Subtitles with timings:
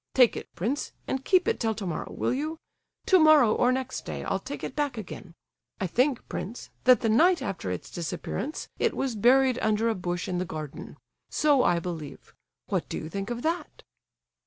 [0.15, 2.57] Take it, prince, and keep it till tomorrow, will you?
[3.05, 5.35] Tomorrow or next day I'll take it back again.
[5.79, 10.27] I think, prince, that the night after its disappearance it was buried under a bush
[10.27, 10.97] in the garden.
[11.29, 13.83] So I believe—what do you think of that?"